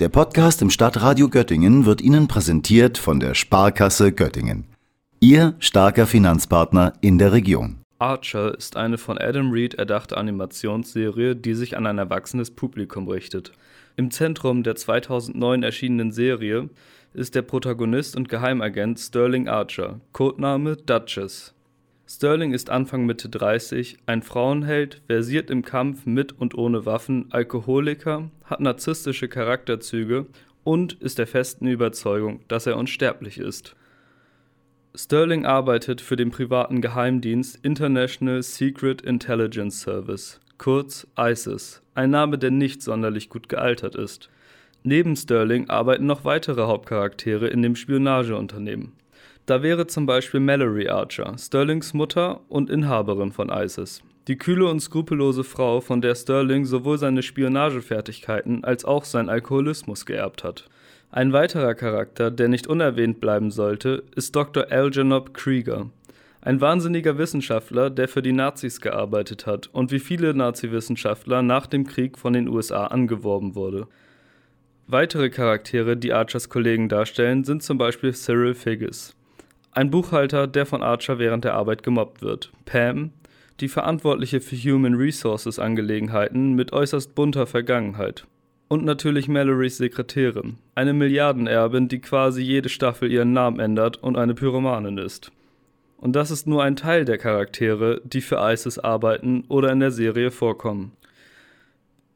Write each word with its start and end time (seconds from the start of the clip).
Der 0.00 0.08
Podcast 0.08 0.60
im 0.60 0.70
Stadtradio 0.70 1.28
Göttingen 1.28 1.86
wird 1.86 2.00
Ihnen 2.00 2.26
präsentiert 2.26 2.98
von 2.98 3.20
der 3.20 3.34
Sparkasse 3.34 4.10
Göttingen. 4.10 4.64
Ihr 5.20 5.54
starker 5.60 6.08
Finanzpartner 6.08 6.94
in 7.00 7.16
der 7.18 7.32
Region. 7.32 7.78
Archer 8.00 8.58
ist 8.58 8.76
eine 8.76 8.98
von 8.98 9.18
Adam 9.18 9.52
Reed 9.52 9.74
erdachte 9.74 10.16
Animationsserie, 10.16 11.36
die 11.36 11.54
sich 11.54 11.76
an 11.76 11.86
ein 11.86 11.98
erwachsenes 11.98 12.50
Publikum 12.50 13.06
richtet. 13.06 13.52
Im 13.94 14.10
Zentrum 14.10 14.64
der 14.64 14.74
2009 14.74 15.62
erschienenen 15.62 16.10
Serie 16.10 16.70
ist 17.12 17.36
der 17.36 17.42
Protagonist 17.42 18.16
und 18.16 18.28
Geheimagent 18.28 18.98
Sterling 18.98 19.46
Archer, 19.46 20.00
Codename 20.10 20.76
Duchess. 20.76 21.54
Sterling 22.06 22.52
ist 22.52 22.68
Anfang 22.68 23.06
Mitte 23.06 23.30
30, 23.30 23.96
ein 24.04 24.22
Frauenheld, 24.22 25.00
versiert 25.06 25.48
im 25.48 25.62
Kampf 25.62 26.04
mit 26.04 26.32
und 26.38 26.54
ohne 26.54 26.84
Waffen, 26.84 27.26
Alkoholiker, 27.30 28.30
hat 28.44 28.60
narzisstische 28.60 29.26
Charakterzüge 29.26 30.26
und 30.64 30.94
ist 30.94 31.18
der 31.18 31.26
festen 31.26 31.66
Überzeugung, 31.66 32.40
dass 32.48 32.66
er 32.66 32.76
unsterblich 32.76 33.38
ist. 33.38 33.74
Sterling 34.94 35.46
arbeitet 35.46 36.02
für 36.02 36.16
den 36.16 36.30
privaten 36.30 36.82
Geheimdienst 36.82 37.58
International 37.64 38.42
Secret 38.42 39.00
Intelligence 39.00 39.80
Service, 39.80 40.40
kurz 40.58 41.06
ISIS, 41.18 41.80
ein 41.94 42.10
Name, 42.10 42.36
der 42.36 42.50
nicht 42.50 42.82
sonderlich 42.82 43.30
gut 43.30 43.48
gealtert 43.48 43.94
ist. 43.94 44.28
Neben 44.82 45.16
Sterling 45.16 45.70
arbeiten 45.70 46.04
noch 46.04 46.26
weitere 46.26 46.66
Hauptcharaktere 46.66 47.48
in 47.48 47.62
dem 47.62 47.74
Spionageunternehmen. 47.74 48.92
Da 49.46 49.62
wäre 49.62 49.86
zum 49.86 50.06
Beispiel 50.06 50.40
Mallory 50.40 50.88
Archer, 50.88 51.36
Sterlings 51.36 51.92
Mutter 51.92 52.40
und 52.48 52.70
Inhaberin 52.70 53.30
von 53.30 53.50
ISIS. 53.50 54.02
Die 54.26 54.38
kühle 54.38 54.70
und 54.70 54.80
skrupellose 54.80 55.44
Frau, 55.44 55.82
von 55.82 56.00
der 56.00 56.14
Sterling 56.14 56.64
sowohl 56.64 56.96
seine 56.96 57.22
Spionagefertigkeiten 57.22 58.64
als 58.64 58.86
auch 58.86 59.04
seinen 59.04 59.28
Alkoholismus 59.28 60.06
geerbt 60.06 60.44
hat. 60.44 60.64
Ein 61.10 61.34
weiterer 61.34 61.74
Charakter, 61.74 62.30
der 62.30 62.48
nicht 62.48 62.66
unerwähnt 62.66 63.20
bleiben 63.20 63.50
sollte, 63.50 64.04
ist 64.16 64.34
Dr. 64.34 64.72
Algernob 64.72 65.34
Krieger. 65.34 65.90
Ein 66.40 66.62
wahnsinniger 66.62 67.18
Wissenschaftler, 67.18 67.90
der 67.90 68.08
für 68.08 68.22
die 68.22 68.32
Nazis 68.32 68.80
gearbeitet 68.80 69.44
hat 69.44 69.68
und 69.74 69.92
wie 69.92 70.00
viele 70.00 70.32
Nazi-Wissenschaftler 70.32 71.42
nach 71.42 71.66
dem 71.66 71.86
Krieg 71.86 72.16
von 72.16 72.32
den 72.32 72.48
USA 72.48 72.86
angeworben 72.86 73.54
wurde. 73.54 73.88
Weitere 74.86 75.28
Charaktere, 75.28 75.98
die 75.98 76.14
Archers 76.14 76.48
Kollegen 76.48 76.88
darstellen, 76.88 77.44
sind 77.44 77.62
zum 77.62 77.76
Beispiel 77.76 78.14
Cyril 78.14 78.54
Figgis. 78.54 79.14
Ein 79.76 79.90
Buchhalter, 79.90 80.46
der 80.46 80.66
von 80.66 80.84
Archer 80.84 81.18
während 81.18 81.44
der 81.44 81.54
Arbeit 81.54 81.82
gemobbt 81.82 82.22
wird. 82.22 82.52
Pam, 82.64 83.10
die 83.58 83.66
Verantwortliche 83.66 84.40
für 84.40 84.54
Human 84.54 84.94
Resources 84.94 85.58
Angelegenheiten 85.58 86.52
mit 86.52 86.72
äußerst 86.72 87.16
bunter 87.16 87.48
Vergangenheit. 87.48 88.24
Und 88.68 88.84
natürlich 88.84 89.26
Mallorys 89.26 89.78
Sekretärin, 89.78 90.58
eine 90.76 90.92
Milliardenerbin, 90.92 91.88
die 91.88 92.00
quasi 92.00 92.40
jede 92.40 92.68
Staffel 92.68 93.10
ihren 93.10 93.32
Namen 93.32 93.58
ändert 93.58 93.96
und 94.00 94.16
eine 94.16 94.34
Pyromanin 94.34 94.96
ist. 94.96 95.32
Und 95.96 96.14
das 96.14 96.30
ist 96.30 96.46
nur 96.46 96.62
ein 96.62 96.76
Teil 96.76 97.04
der 97.04 97.18
Charaktere, 97.18 98.00
die 98.04 98.20
für 98.20 98.36
ISIS 98.36 98.78
arbeiten 98.78 99.42
oder 99.48 99.72
in 99.72 99.80
der 99.80 99.90
Serie 99.90 100.30
vorkommen. 100.30 100.92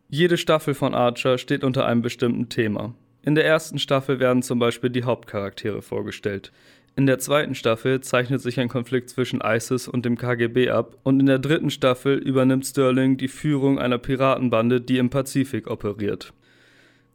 Jede 0.08 0.36
Staffel 0.36 0.74
von 0.74 0.94
Archer 0.94 1.38
steht 1.38 1.64
unter 1.64 1.86
einem 1.86 2.02
bestimmten 2.02 2.48
Thema. 2.48 2.94
In 3.22 3.34
der 3.34 3.44
ersten 3.44 3.80
Staffel 3.80 4.20
werden 4.20 4.42
zum 4.42 4.60
Beispiel 4.60 4.90
die 4.90 5.02
Hauptcharaktere 5.02 5.82
vorgestellt. 5.82 6.52
In 6.98 7.06
der 7.06 7.20
zweiten 7.20 7.54
Staffel 7.54 8.00
zeichnet 8.00 8.40
sich 8.40 8.58
ein 8.58 8.68
Konflikt 8.68 9.08
zwischen 9.08 9.40
ISIS 9.40 9.86
und 9.86 10.04
dem 10.04 10.18
KGB 10.18 10.70
ab 10.70 10.96
und 11.04 11.20
in 11.20 11.26
der 11.26 11.38
dritten 11.38 11.70
Staffel 11.70 12.18
übernimmt 12.18 12.66
Sterling 12.66 13.16
die 13.16 13.28
Führung 13.28 13.78
einer 13.78 13.98
Piratenbande, 13.98 14.80
die 14.80 14.98
im 14.98 15.08
Pazifik 15.08 15.70
operiert. 15.70 16.32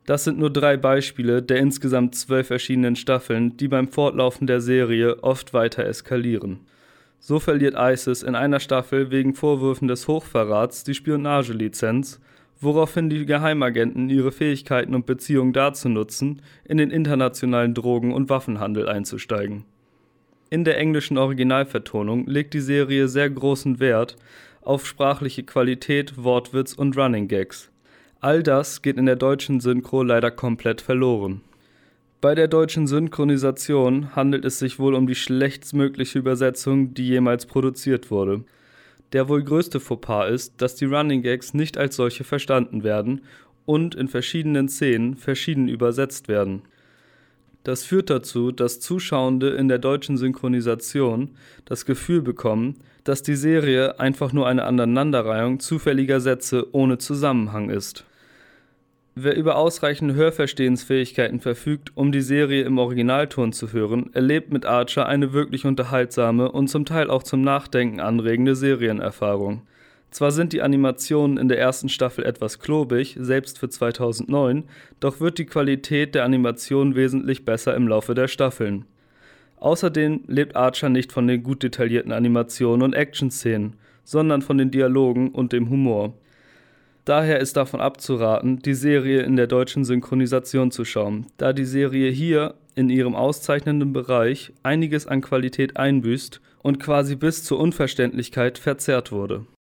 Das 0.06 0.24
sind 0.24 0.40
nur 0.40 0.52
drei 0.52 0.78
Beispiele 0.78 1.42
der 1.42 1.58
insgesamt 1.58 2.16
zwölf 2.16 2.48
verschiedenen 2.48 2.96
Staffeln, 2.96 3.58
die 3.58 3.68
beim 3.68 3.90
Fortlaufen 3.90 4.48
der 4.48 4.62
Serie 4.62 5.22
oft 5.22 5.54
weiter 5.54 5.84
eskalieren. 5.84 6.62
So 7.20 7.42
verliert 7.42 7.76
ISIS 7.78 8.24
in 8.24 8.36
einer 8.36 8.62
Staffel 8.62 9.12
wegen 9.12 9.34
Vorwürfen 9.34 9.90
des 9.90 10.08
Hochverrats 10.08 10.86
die 10.86 10.94
Spionagelizenz, 10.94 12.22
woraufhin 12.62 13.10
die 13.10 13.26
Geheimagenten 13.26 14.10
ihre 14.10 14.32
Fähigkeiten 14.32 14.96
und 14.96 15.06
Beziehungen 15.06 15.52
dazu 15.52 15.90
nutzen, 15.90 16.42
in 16.64 16.78
den 16.78 16.90
internationalen 16.90 17.74
Drogen- 17.74 18.14
und 18.14 18.30
Waffenhandel 18.30 18.88
einzusteigen. 18.88 19.66
In 20.54 20.66
der 20.66 20.78
englischen 20.78 21.18
Originalvertonung 21.18 22.28
legt 22.28 22.54
die 22.54 22.60
Serie 22.60 23.08
sehr 23.08 23.28
großen 23.28 23.80
Wert 23.80 24.18
auf 24.62 24.86
sprachliche 24.86 25.42
Qualität, 25.42 26.14
Wortwitz 26.24 26.74
und 26.74 26.96
Running 26.96 27.28
Gags. 27.28 27.72
All 28.20 28.44
das 28.44 28.84
geht 28.84 28.98
in 28.98 29.08
der 29.08 29.16
deutschen 29.16 29.62
Synchro 29.62 30.04
leider 30.04 30.30
komplett 30.30 30.80
verloren. 30.80 31.42
Bei 32.22 32.36
der 32.36 32.48
deutschen 32.48 32.86
Synchronisation 32.86 34.16
handelt 34.16 34.46
es 34.46 34.60
sich 34.60 34.78
wohl 34.78 34.94
um 34.94 35.08
die 35.08 35.16
schlechtstmögliche 35.16 36.20
Übersetzung, 36.20 36.94
die 36.94 37.08
jemals 37.08 37.48
produziert 37.48 38.12
wurde. 38.12 38.44
Der 39.12 39.30
wohl 39.30 39.42
größte 39.44 39.80
Fauxpas 39.80 40.30
ist, 40.30 40.62
dass 40.62 40.76
die 40.76 40.86
Running 40.86 41.24
Gags 41.24 41.56
nicht 41.56 41.80
als 41.80 41.96
solche 41.96 42.26
verstanden 42.26 42.84
werden 42.84 43.22
und 43.66 43.96
in 43.96 44.08
verschiedenen 44.08 44.70
Szenen 44.70 45.16
verschieden 45.16 45.68
übersetzt 45.68 46.28
werden. 46.28 46.62
Das 47.64 47.86
führt 47.86 48.10
dazu, 48.10 48.52
dass 48.52 48.80
Zuschauende 48.80 49.50
in 49.52 49.70
der 49.70 49.80
deutschen 49.80 50.18
Synchronisation 50.18 51.30
das 51.66 51.86
Gefühl 51.86 52.22
bekommen, 52.22 52.76
dass 53.04 53.24
die 53.24 53.36
Serie 53.36 54.00
einfach 54.00 54.34
nur 54.34 54.48
eine 54.48 54.66
Aneinanderreihung 54.66 55.60
zufälliger 55.60 56.20
Sätze 56.20 56.68
ohne 56.74 56.98
Zusammenhang 56.98 57.70
ist. 57.70 58.06
Wer 59.16 59.36
über 59.36 59.58
ausreichende 59.58 60.16
Hörverstehensfähigkeiten 60.16 61.40
verfügt, 61.40 61.92
um 61.96 62.12
die 62.12 62.22
Serie 62.22 62.64
im 62.64 62.80
Originalton 62.80 63.54
zu 63.54 63.72
hören, 63.72 64.10
erlebt 64.14 64.52
mit 64.52 64.66
Archer 64.66 65.06
eine 65.06 65.34
wirklich 65.34 65.66
unterhaltsame 65.66 66.52
und 66.52 66.68
zum 66.68 66.86
Teil 66.86 67.12
auch 67.12 67.22
zum 67.22 67.42
Nachdenken 67.42 68.00
anregende 68.00 68.56
Serienerfahrung. 68.56 69.62
Zwar 70.14 70.30
sind 70.30 70.54
die 70.54 70.62
Animationen 70.62 71.40
in 71.40 71.48
der 71.48 71.58
ersten 71.58 71.90
Staffel 71.90 72.24
etwas 72.24 72.60
klobig, 72.60 73.18
selbst 73.20 73.58
für 73.58 73.68
2009, 73.68 74.66
doch 75.00 75.20
wird 75.20 75.40
die 75.40 75.48
Qualität 75.48 76.14
der 76.14 76.24
Animation 76.24 76.94
wesentlich 76.94 77.46
besser 77.46 77.76
im 77.76 77.88
Laufe 77.88 78.14
der 78.14 78.28
Staffeln. 78.28 78.86
Außerdem 79.58 80.26
lebt 80.28 80.56
Archer 80.56 80.90
nicht 80.90 81.12
von 81.12 81.26
den 81.26 81.42
gut 81.42 81.64
detaillierten 81.64 82.12
Animationen 82.12 82.84
und 82.84 82.94
Action-Szenen, 82.94 83.74
sondern 84.04 84.44
von 84.44 84.60
den 84.60 84.70
Dialogen 84.70 85.30
und 85.30 85.52
dem 85.52 85.72
Humor. 85.72 86.14
Daher 87.06 87.40
ist 87.40 87.58
davon 87.58 87.82
abzuraten, 87.82 88.60
die 88.60 88.76
Serie 88.76 89.24
in 89.24 89.36
der 89.36 89.48
deutschen 89.48 89.84
Synchronisation 89.84 90.70
zu 90.70 90.86
schauen, 90.86 91.26
da 91.38 91.54
die 91.54 91.66
Serie 91.66 92.12
hier 92.12 92.54
in 92.76 92.92
ihrem 92.92 93.16
auszeichnenden 93.16 93.94
Bereich 93.94 94.54
einiges 94.62 95.08
an 95.08 95.22
Qualität 95.22 95.76
einbüßt 95.76 96.40
und 96.62 96.80
quasi 96.80 97.16
bis 97.16 97.44
zur 97.44 97.60
Unverständlichkeit 97.60 98.60
verzerrt 98.60 99.12
wurde 99.12 99.48